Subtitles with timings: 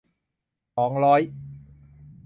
[0.75, 1.21] สองร้อย